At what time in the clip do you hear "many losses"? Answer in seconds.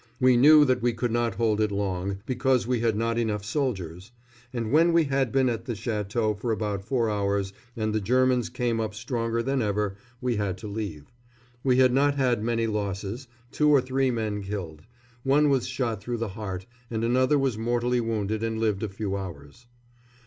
12.43-13.27